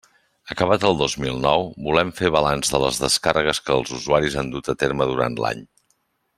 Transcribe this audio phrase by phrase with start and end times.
[0.53, 4.53] Acabat el dos mil nou, volem fer balanç de les descàrregues que els usuaris han
[4.57, 5.67] dut a terme durant l'any.